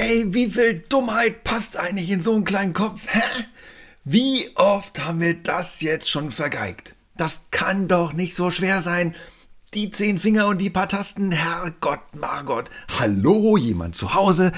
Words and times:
Ey, 0.00 0.32
wie 0.32 0.48
viel 0.48 0.84
Dummheit 0.88 1.42
passt 1.42 1.76
eigentlich 1.76 2.08
in 2.12 2.20
so 2.20 2.32
einen 2.32 2.44
kleinen 2.44 2.72
Kopf? 2.72 3.00
Hä? 3.08 3.44
Wie 4.04 4.48
oft 4.54 5.04
haben 5.04 5.18
wir 5.18 5.34
das 5.34 5.80
jetzt 5.80 6.08
schon 6.08 6.30
vergeigt? 6.30 6.92
Das 7.16 7.42
kann 7.50 7.88
doch 7.88 8.12
nicht 8.12 8.36
so 8.36 8.52
schwer 8.52 8.80
sein. 8.80 9.16
Die 9.74 9.90
zehn 9.90 10.20
Finger 10.20 10.46
und 10.46 10.58
die 10.58 10.70
paar 10.70 10.88
Tasten, 10.88 11.32
Herrgott, 11.32 12.14
Margot. 12.14 12.70
Hallo, 13.00 13.56
jemand 13.56 13.96
zu 13.96 14.14
Hause? 14.14 14.52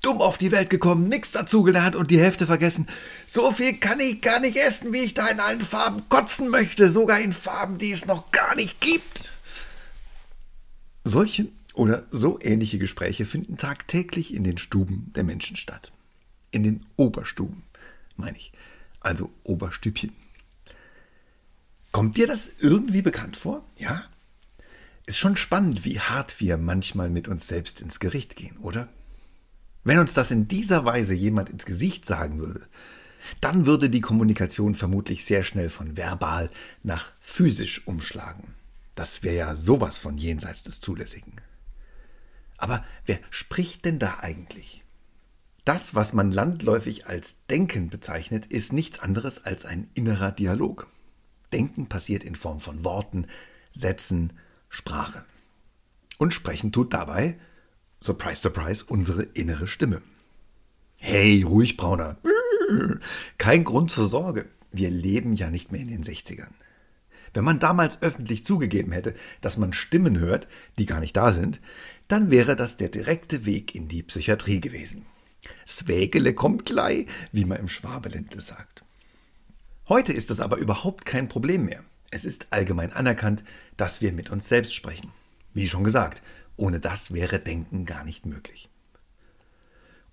Dumm 0.00 0.22
auf 0.22 0.38
die 0.38 0.50
Welt 0.50 0.70
gekommen, 0.70 1.10
nichts 1.10 1.32
dazugelernt 1.32 1.94
und 1.94 2.10
die 2.10 2.18
Hälfte 2.18 2.46
vergessen. 2.46 2.86
So 3.26 3.52
viel 3.52 3.74
kann 3.74 4.00
ich 4.00 4.22
gar 4.22 4.40
nicht 4.40 4.56
essen, 4.56 4.94
wie 4.94 5.02
ich 5.02 5.12
da 5.12 5.26
in 5.28 5.40
allen 5.40 5.60
Farben 5.60 6.08
kotzen 6.08 6.48
möchte, 6.48 6.88
sogar 6.88 7.20
in 7.20 7.34
Farben, 7.34 7.76
die 7.76 7.92
es 7.92 8.06
noch 8.06 8.30
gar 8.30 8.54
nicht 8.54 8.80
gibt. 8.80 9.24
Solche 11.04 11.48
oder 11.76 12.06
so 12.10 12.38
ähnliche 12.40 12.78
Gespräche 12.78 13.26
finden 13.26 13.58
tagtäglich 13.58 14.34
in 14.34 14.42
den 14.42 14.58
Stuben 14.58 15.12
der 15.14 15.24
Menschen 15.24 15.56
statt. 15.56 15.92
In 16.50 16.62
den 16.62 16.84
Oberstuben, 16.96 17.62
meine 18.16 18.38
ich. 18.38 18.52
Also 19.00 19.30
Oberstübchen. 19.44 20.12
Kommt 21.92 22.16
dir 22.16 22.26
das 22.26 22.50
irgendwie 22.58 23.02
bekannt 23.02 23.36
vor? 23.36 23.62
Ja? 23.76 24.04
Ist 25.04 25.18
schon 25.18 25.36
spannend, 25.36 25.84
wie 25.84 26.00
hart 26.00 26.40
wir 26.40 26.56
manchmal 26.56 27.10
mit 27.10 27.28
uns 27.28 27.46
selbst 27.46 27.82
ins 27.82 28.00
Gericht 28.00 28.36
gehen, 28.36 28.56
oder? 28.56 28.88
Wenn 29.84 29.98
uns 29.98 30.14
das 30.14 30.30
in 30.30 30.48
dieser 30.48 30.84
Weise 30.84 31.14
jemand 31.14 31.50
ins 31.50 31.66
Gesicht 31.66 32.06
sagen 32.06 32.38
würde, 32.38 32.66
dann 33.40 33.66
würde 33.66 33.90
die 33.90 34.00
Kommunikation 34.00 34.74
vermutlich 34.74 35.24
sehr 35.24 35.42
schnell 35.42 35.68
von 35.68 35.96
verbal 35.96 36.50
nach 36.82 37.12
physisch 37.20 37.86
umschlagen. 37.86 38.54
Das 38.94 39.22
wäre 39.22 39.36
ja 39.36 39.54
sowas 39.54 39.98
von 39.98 40.16
jenseits 40.16 40.62
des 40.62 40.80
Zulässigen. 40.80 41.34
Aber 42.58 42.84
wer 43.04 43.18
spricht 43.30 43.84
denn 43.84 43.98
da 43.98 44.18
eigentlich? 44.20 44.84
Das, 45.64 45.94
was 45.94 46.12
man 46.12 46.30
landläufig 46.30 47.06
als 47.06 47.44
Denken 47.46 47.90
bezeichnet, 47.90 48.46
ist 48.46 48.72
nichts 48.72 49.00
anderes 49.00 49.44
als 49.44 49.64
ein 49.64 49.90
innerer 49.94 50.30
Dialog. 50.30 50.86
Denken 51.52 51.88
passiert 51.88 52.22
in 52.22 52.36
Form 52.36 52.60
von 52.60 52.84
Worten, 52.84 53.26
Sätzen, 53.72 54.32
Sprache. 54.68 55.24
Und 56.18 56.32
sprechen 56.32 56.72
tut 56.72 56.92
dabei, 56.92 57.38
surprise, 58.00 58.40
surprise, 58.40 58.84
unsere 58.86 59.22
innere 59.22 59.66
Stimme. 59.66 60.02
Hey, 61.00 61.42
ruhig, 61.42 61.76
Brauner. 61.76 62.16
Kein 63.38 63.64
Grund 63.64 63.90
zur 63.90 64.06
Sorge. 64.06 64.46
Wir 64.72 64.90
leben 64.90 65.32
ja 65.32 65.50
nicht 65.50 65.72
mehr 65.72 65.80
in 65.80 65.88
den 65.88 66.04
60ern. 66.04 66.52
Wenn 67.36 67.44
man 67.44 67.58
damals 67.58 68.00
öffentlich 68.00 68.46
zugegeben 68.46 68.92
hätte, 68.92 69.14
dass 69.42 69.58
man 69.58 69.74
Stimmen 69.74 70.18
hört, 70.18 70.48
die 70.78 70.86
gar 70.86 71.00
nicht 71.00 71.14
da 71.18 71.30
sind, 71.30 71.60
dann 72.08 72.30
wäre 72.30 72.56
das 72.56 72.78
der 72.78 72.88
direkte 72.88 73.44
Weg 73.44 73.74
in 73.74 73.88
die 73.88 74.02
Psychiatrie 74.02 74.58
gewesen. 74.58 75.04
Svägele 75.66 76.32
kommt 76.32 76.64
gleich, 76.64 77.06
wie 77.32 77.44
man 77.44 77.58
im 77.58 77.68
Schwabeländle 77.68 78.40
sagt. 78.40 78.84
Heute 79.86 80.14
ist 80.14 80.30
es 80.30 80.40
aber 80.40 80.56
überhaupt 80.56 81.04
kein 81.04 81.28
Problem 81.28 81.66
mehr. 81.66 81.84
Es 82.10 82.24
ist 82.24 82.46
allgemein 82.50 82.90
anerkannt, 82.90 83.44
dass 83.76 84.00
wir 84.00 84.14
mit 84.14 84.30
uns 84.30 84.48
selbst 84.48 84.74
sprechen. 84.74 85.12
Wie 85.52 85.66
schon 85.66 85.84
gesagt, 85.84 86.22
ohne 86.56 86.80
das 86.80 87.12
wäre 87.12 87.38
Denken 87.38 87.84
gar 87.84 88.04
nicht 88.04 88.24
möglich. 88.24 88.70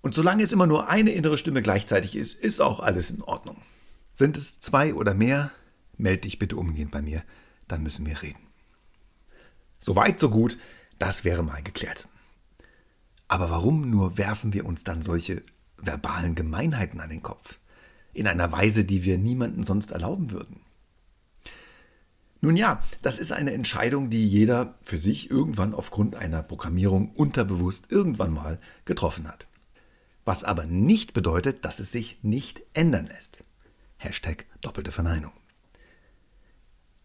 Und 0.02 0.14
solange 0.14 0.42
es 0.42 0.52
immer 0.52 0.66
nur 0.66 0.90
eine 0.90 1.12
innere 1.12 1.38
Stimme 1.38 1.62
gleichzeitig 1.62 2.16
ist, 2.16 2.34
ist 2.34 2.60
auch 2.60 2.80
alles 2.80 3.08
in 3.08 3.22
Ordnung. 3.22 3.62
Sind 4.12 4.36
es 4.36 4.60
zwei 4.60 4.92
oder 4.92 5.14
mehr, 5.14 5.52
melde 5.96 6.22
dich 6.22 6.38
bitte 6.38 6.56
umgehend 6.56 6.90
bei 6.90 7.02
mir, 7.02 7.22
dann 7.68 7.82
müssen 7.82 8.06
wir 8.06 8.22
reden. 8.22 8.40
So 9.78 9.96
weit, 9.96 10.18
so 10.18 10.30
gut. 10.30 10.58
Das 10.98 11.24
wäre 11.24 11.42
mal 11.42 11.62
geklärt. 11.62 12.08
Aber 13.28 13.50
warum 13.50 13.90
nur 13.90 14.16
werfen 14.16 14.52
wir 14.52 14.64
uns 14.64 14.84
dann 14.84 15.02
solche 15.02 15.42
verbalen 15.76 16.34
Gemeinheiten 16.34 17.00
an 17.00 17.10
den 17.10 17.22
Kopf? 17.22 17.58
In 18.12 18.26
einer 18.26 18.52
Weise, 18.52 18.84
die 18.84 19.04
wir 19.04 19.18
niemanden 19.18 19.64
sonst 19.64 19.90
erlauben 19.90 20.30
würden. 20.30 20.60
Nun 22.40 22.56
ja, 22.56 22.82
das 23.00 23.18
ist 23.18 23.32
eine 23.32 23.52
Entscheidung, 23.52 24.10
die 24.10 24.26
jeder 24.26 24.78
für 24.82 24.98
sich 24.98 25.30
irgendwann 25.30 25.74
aufgrund 25.74 26.14
einer 26.14 26.42
Programmierung 26.42 27.10
unterbewusst 27.10 27.90
irgendwann 27.90 28.32
mal 28.32 28.60
getroffen 28.84 29.26
hat. 29.26 29.46
Was 30.26 30.44
aber 30.44 30.66
nicht 30.66 31.14
bedeutet, 31.14 31.64
dass 31.64 31.80
es 31.80 31.90
sich 31.90 32.22
nicht 32.22 32.62
ändern 32.74 33.06
lässt. 33.06 33.42
Hashtag 33.96 34.44
doppelte 34.60 34.92
Verneinung. 34.92 35.32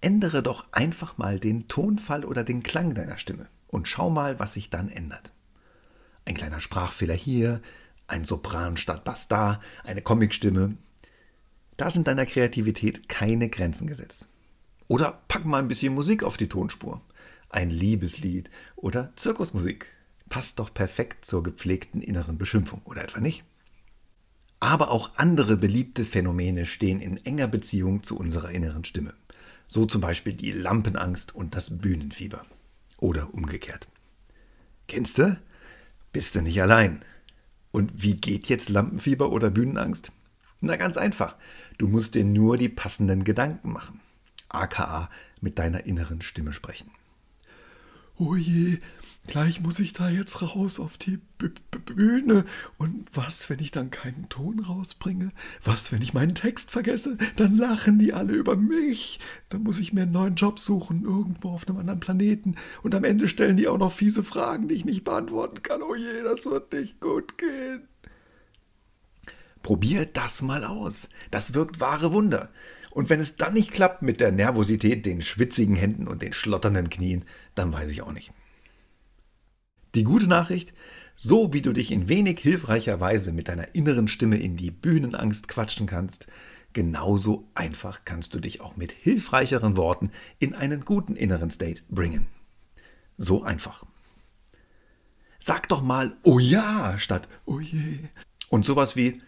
Ändere 0.01 0.41
doch 0.41 0.65
einfach 0.71 1.17
mal 1.17 1.39
den 1.39 1.67
Tonfall 1.67 2.23
oder 2.23 2.43
den 2.43 2.63
Klang 2.63 2.93
deiner 2.93 3.17
Stimme 3.17 3.47
und 3.67 3.87
schau 3.87 4.09
mal, 4.09 4.39
was 4.39 4.53
sich 4.53 4.69
dann 4.69 4.89
ändert. 4.89 5.31
Ein 6.25 6.35
kleiner 6.35 6.61
Sprachfehler 6.61 7.15
hier, 7.15 7.61
ein 8.07 8.23
Sopran 8.23 8.77
statt 8.77 9.03
Bass 9.03 9.27
da, 9.27 9.59
eine 9.83 10.01
Comicstimme. 10.01 10.77
Da 11.77 11.91
sind 11.91 12.07
deiner 12.07 12.25
Kreativität 12.25 13.09
keine 13.09 13.49
Grenzen 13.49 13.87
gesetzt. 13.87 14.25
Oder 14.87 15.21
pack 15.27 15.45
mal 15.45 15.59
ein 15.59 15.67
bisschen 15.67 15.93
Musik 15.93 16.23
auf 16.23 16.37
die 16.37 16.49
Tonspur. 16.49 17.01
Ein 17.49 17.69
Liebeslied 17.69 18.49
oder 18.75 19.11
Zirkusmusik. 19.15 19.87
Passt 20.29 20.59
doch 20.59 20.73
perfekt 20.73 21.25
zur 21.25 21.43
gepflegten 21.43 22.01
inneren 22.01 22.37
Beschimpfung, 22.37 22.81
oder 22.85 23.03
etwa 23.03 23.19
nicht? 23.19 23.43
Aber 24.59 24.91
auch 24.91 25.11
andere 25.15 25.57
beliebte 25.57 26.05
Phänomene 26.05 26.65
stehen 26.65 27.01
in 27.01 27.17
enger 27.17 27.47
Beziehung 27.47 28.03
zu 28.03 28.17
unserer 28.17 28.49
inneren 28.51 28.83
Stimme. 28.83 29.13
So 29.69 29.85
zum 29.85 30.01
Beispiel 30.01 30.33
die 30.33 30.51
Lampenangst 30.51 31.33
und 31.33 31.55
das 31.55 31.77
Bühnenfieber. 31.77 32.43
Oder 32.97 33.33
umgekehrt. 33.33 33.87
Kennst 34.87 35.19
du? 35.19 35.39
Bist 36.11 36.33
du 36.33 36.41
nicht 36.41 36.59
allein. 36.61 37.05
Und 37.71 37.91
wie 38.01 38.15
geht 38.15 38.49
jetzt 38.49 38.69
Lampenfieber 38.69 39.31
oder 39.31 39.51
Bühnenangst? 39.51 40.11
Na 40.59 40.75
ganz 40.75 40.97
einfach. 40.97 41.35
Du 41.77 41.87
musst 41.87 42.15
dir 42.15 42.25
nur 42.25 42.57
die 42.57 42.67
passenden 42.67 43.23
Gedanken 43.23 43.71
machen. 43.71 44.01
AKA 44.49 45.09
mit 45.39 45.59
deiner 45.59 45.85
inneren 45.85 46.21
Stimme 46.21 46.51
sprechen. 46.51 46.89
Oh 48.21 48.35
je, 48.35 48.79
gleich 49.27 49.61
muss 49.61 49.79
ich 49.79 49.93
da 49.93 50.09
jetzt 50.09 50.41
raus 50.41 50.81
auf 50.81 50.97
die 50.97 51.21
B 51.37 51.47
-B 51.71 51.79
Bühne. 51.79 52.43
Und 52.77 53.07
was, 53.13 53.49
wenn 53.49 53.59
ich 53.59 53.71
dann 53.71 53.91
keinen 53.91 54.27
Ton 54.27 54.59
rausbringe? 54.59 55.31
Was, 55.63 55.93
wenn 55.93 56.01
ich 56.01 56.13
meinen 56.13 56.35
Text 56.35 56.69
vergesse? 56.69 57.17
Dann 57.37 57.55
lachen 57.55 57.97
die 57.97 58.13
alle 58.13 58.33
über 58.33 58.57
mich. 58.57 59.21
Dann 59.47 59.63
muss 59.63 59.79
ich 59.79 59.93
mir 59.93 60.01
einen 60.01 60.11
neuen 60.11 60.35
Job 60.35 60.59
suchen, 60.59 61.05
irgendwo 61.05 61.51
auf 61.51 61.65
einem 61.65 61.77
anderen 61.77 62.01
Planeten. 62.01 62.55
Und 62.83 62.93
am 62.93 63.05
Ende 63.05 63.29
stellen 63.29 63.55
die 63.55 63.69
auch 63.69 63.77
noch 63.77 63.93
fiese 63.93 64.21
Fragen, 64.21 64.67
die 64.67 64.75
ich 64.75 64.83
nicht 64.83 65.05
beantworten 65.05 65.63
kann. 65.63 65.81
Oh 65.81 65.95
je, 65.95 66.23
das 66.23 66.43
wird 66.43 66.73
nicht 66.73 66.99
gut 66.99 67.37
gehen. 67.37 67.87
Probier 69.63 70.05
das 70.05 70.41
mal 70.41 70.65
aus. 70.65 71.07
Das 71.31 71.53
wirkt 71.53 71.79
wahre 71.79 72.11
Wunder. 72.11 72.49
Und 72.91 73.09
wenn 73.09 73.19
es 73.19 73.37
dann 73.37 73.53
nicht 73.53 73.71
klappt 73.71 74.01
mit 74.01 74.19
der 74.19 74.31
Nervosität, 74.31 75.05
den 75.05 75.21
schwitzigen 75.21 75.75
Händen 75.75 76.07
und 76.07 76.21
den 76.21 76.33
schlotternden 76.33 76.89
Knien, 76.89 77.25
dann 77.55 77.71
weiß 77.71 77.91
ich 77.91 78.01
auch 78.01 78.11
nicht. 78.11 78.31
Die 79.95 80.03
gute 80.03 80.27
Nachricht, 80.27 80.73
so 81.15 81.53
wie 81.53 81.61
du 81.61 81.73
dich 81.73 81.91
in 81.91 82.07
wenig 82.07 82.39
hilfreicher 82.39 82.99
Weise 82.99 83.31
mit 83.31 83.47
deiner 83.47 83.75
inneren 83.75 84.07
Stimme 84.07 84.37
in 84.37 84.55
die 84.55 84.71
Bühnenangst 84.71 85.47
quatschen 85.47 85.87
kannst, 85.87 86.27
genauso 86.73 87.49
einfach 87.55 88.05
kannst 88.05 88.33
du 88.33 88.39
dich 88.39 88.61
auch 88.61 88.77
mit 88.77 88.91
hilfreicheren 88.91 89.77
Worten 89.77 90.11
in 90.39 90.53
einen 90.53 90.85
guten 90.85 91.15
inneren 91.15 91.51
State 91.51 91.83
bringen. 91.89 92.27
So 93.17 93.43
einfach. 93.43 93.85
Sag 95.39 95.67
doch 95.67 95.81
mal, 95.81 96.15
oh 96.23 96.39
ja, 96.39 96.97
statt 96.99 97.27
oh 97.45 97.59
je. 97.59 97.99
Und 98.49 98.65
sowas 98.65 98.95
wie, 98.95 99.21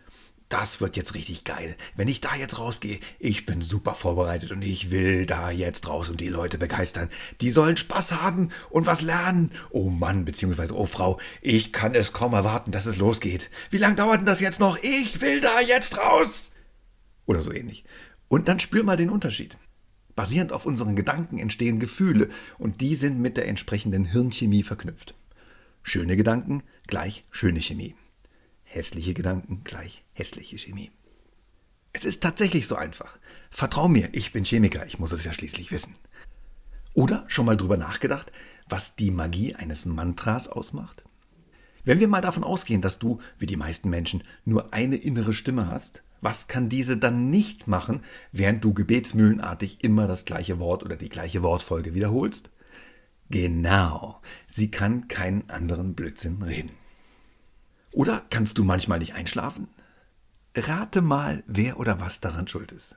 das 0.51 0.81
wird 0.81 0.97
jetzt 0.97 1.15
richtig 1.15 1.45
geil. 1.45 1.75
Wenn 1.95 2.09
ich 2.09 2.19
da 2.19 2.35
jetzt 2.35 2.59
rausgehe, 2.59 2.99
ich 3.19 3.45
bin 3.45 3.61
super 3.61 3.95
vorbereitet 3.95 4.51
und 4.51 4.61
ich 4.63 4.91
will 4.91 5.25
da 5.25 5.49
jetzt 5.49 5.87
raus 5.87 6.09
und 6.09 6.19
die 6.19 6.27
Leute 6.27 6.57
begeistern. 6.57 7.09
Die 7.39 7.49
sollen 7.49 7.77
Spaß 7.77 8.21
haben 8.21 8.49
und 8.69 8.85
was 8.85 9.01
lernen. 9.01 9.51
Oh 9.69 9.89
Mann, 9.89 10.25
beziehungsweise 10.25 10.75
oh 10.75 10.85
Frau, 10.85 11.19
ich 11.41 11.71
kann 11.71 11.95
es 11.95 12.11
kaum 12.11 12.33
erwarten, 12.33 12.71
dass 12.71 12.85
es 12.85 12.97
losgeht. 12.97 13.49
Wie 13.69 13.77
lange 13.77 13.95
dauert 13.95 14.19
denn 14.19 14.25
das 14.25 14.41
jetzt 14.41 14.59
noch? 14.59 14.77
Ich 14.81 15.21
will 15.21 15.39
da 15.39 15.61
jetzt 15.61 15.97
raus. 15.97 16.51
Oder 17.25 17.41
so 17.41 17.53
ähnlich. 17.53 17.85
Und 18.27 18.49
dann 18.49 18.59
spür 18.59 18.83
mal 18.83 18.97
den 18.97 19.09
Unterschied. 19.09 19.57
Basierend 20.15 20.51
auf 20.51 20.65
unseren 20.65 20.97
Gedanken 20.97 21.37
entstehen 21.37 21.79
Gefühle 21.79 22.27
und 22.57 22.81
die 22.81 22.95
sind 22.95 23.19
mit 23.19 23.37
der 23.37 23.47
entsprechenden 23.47 24.03
Hirnchemie 24.03 24.63
verknüpft. 24.63 25.15
Schöne 25.81 26.17
Gedanken 26.17 26.63
gleich 26.87 27.23
schöne 27.31 27.61
Chemie. 27.61 27.95
Hässliche 28.73 29.13
Gedanken 29.13 29.65
gleich 29.65 30.05
hässliche 30.13 30.57
Chemie. 30.57 30.91
Es 31.91 32.05
ist 32.05 32.23
tatsächlich 32.23 32.67
so 32.67 32.77
einfach. 32.77 33.17
Vertrau 33.49 33.89
mir, 33.89 34.07
ich 34.13 34.31
bin 34.31 34.45
Chemiker, 34.45 34.85
ich 34.85 34.97
muss 34.97 35.11
es 35.11 35.25
ja 35.25 35.33
schließlich 35.33 35.73
wissen. 35.73 35.95
Oder 36.93 37.25
schon 37.27 37.45
mal 37.45 37.57
drüber 37.57 37.75
nachgedacht, 37.75 38.31
was 38.69 38.95
die 38.95 39.11
Magie 39.11 39.55
eines 39.55 39.85
Mantras 39.85 40.47
ausmacht? 40.47 41.03
Wenn 41.83 41.99
wir 41.99 42.07
mal 42.07 42.21
davon 42.21 42.45
ausgehen, 42.45 42.79
dass 42.79 42.97
du, 42.97 43.19
wie 43.37 43.45
die 43.45 43.57
meisten 43.57 43.89
Menschen, 43.89 44.23
nur 44.45 44.73
eine 44.73 44.95
innere 44.95 45.33
Stimme 45.33 45.67
hast, 45.67 46.03
was 46.21 46.47
kann 46.47 46.69
diese 46.69 46.95
dann 46.95 47.29
nicht 47.29 47.67
machen, 47.67 48.05
während 48.31 48.63
du 48.63 48.73
gebetsmühlenartig 48.73 49.83
immer 49.83 50.07
das 50.07 50.23
gleiche 50.23 50.59
Wort 50.59 50.85
oder 50.85 50.95
die 50.95 51.09
gleiche 51.09 51.43
Wortfolge 51.43 51.93
wiederholst? 51.93 52.51
Genau, 53.29 54.21
sie 54.47 54.71
kann 54.71 55.09
keinen 55.09 55.49
anderen 55.49 55.93
Blödsinn 55.93 56.41
reden. 56.41 56.71
Oder 57.91 58.23
kannst 58.29 58.57
du 58.57 58.63
manchmal 58.63 58.99
nicht 58.99 59.15
einschlafen? 59.15 59.67
Rate 60.55 61.01
mal, 61.01 61.43
wer 61.47 61.79
oder 61.79 61.99
was 61.99 62.21
daran 62.21 62.47
schuld 62.47 62.71
ist. 62.71 62.95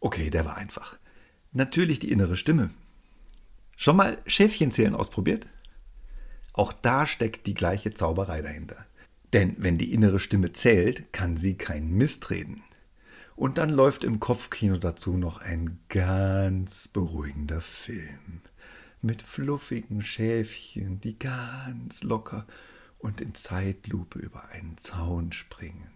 Okay, 0.00 0.30
der 0.30 0.44
war 0.44 0.56
einfach. 0.56 0.96
Natürlich 1.52 1.98
die 1.98 2.10
innere 2.10 2.36
Stimme. 2.36 2.70
Schon 3.76 3.96
mal 3.96 4.18
Schäfchenzählen 4.26 4.94
ausprobiert? 4.94 5.46
Auch 6.52 6.72
da 6.72 7.06
steckt 7.06 7.46
die 7.46 7.54
gleiche 7.54 7.94
Zauberei 7.94 8.42
dahinter. 8.42 8.86
Denn 9.32 9.56
wenn 9.58 9.78
die 9.78 9.92
innere 9.92 10.18
Stimme 10.18 10.52
zählt, 10.52 11.12
kann 11.12 11.36
sie 11.36 11.56
kein 11.56 11.92
Mist 11.92 12.30
reden. 12.30 12.62
Und 13.34 13.58
dann 13.58 13.70
läuft 13.70 14.04
im 14.04 14.20
Kopfkino 14.20 14.76
dazu 14.76 15.16
noch 15.16 15.40
ein 15.40 15.78
ganz 15.88 16.88
beruhigender 16.88 17.62
Film. 17.62 18.42
Mit 19.00 19.22
fluffigen 19.22 20.02
Schäfchen, 20.02 21.00
die 21.00 21.18
ganz 21.18 22.02
locker 22.02 22.46
und 23.02 23.20
in 23.20 23.34
Zeitlupe 23.34 24.18
über 24.18 24.48
einen 24.50 24.78
Zaun 24.78 25.32
springen, 25.32 25.90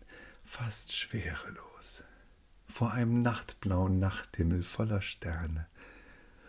fast 0.45 0.95
schwerelos. 0.95 2.03
Vor 2.69 2.93
einem 2.93 3.23
nachtblauen 3.23 4.01
Nachthimmel 4.01 4.63
voller 4.63 5.01
Sterne. 5.01 5.69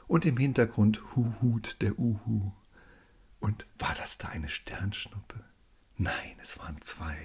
Und 0.07 0.25
im 0.25 0.35
Hintergrund 0.35 1.15
Huhut 1.15 1.81
der 1.81 1.97
Uhu. 1.99 2.51
Und 3.39 3.67
war 3.77 3.93
das 3.95 4.17
da 4.17 4.29
eine 4.29 4.49
Sternschnuppe? 4.49 5.43
Nein, 5.95 6.37
es 6.41 6.57
waren 6.57 6.81
zwei. 6.81 7.17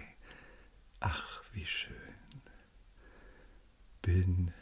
Ach, 1.00 1.42
wie 1.52 1.64
schön. 1.64 1.96
Bin 4.02 4.52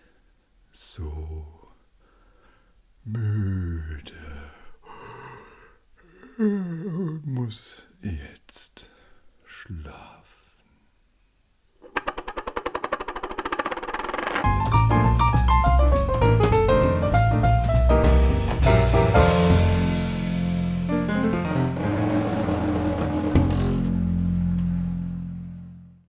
so 0.71 1.75
müde. 3.05 4.15
Muss 7.25 7.83